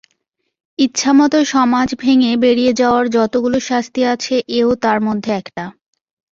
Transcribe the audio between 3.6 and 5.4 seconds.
শাস্তি আছে এও তার মধ্যে